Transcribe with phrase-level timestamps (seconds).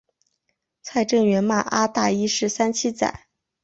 [0.81, 3.27] 蔡正元骂何大一是三七仔。